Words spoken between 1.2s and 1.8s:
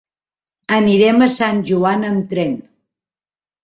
a Sant